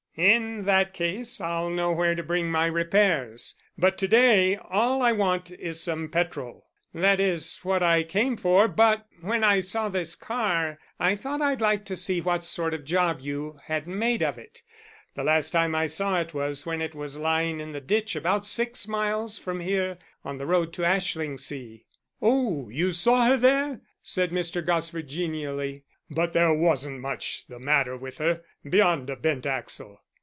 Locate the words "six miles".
18.45-19.37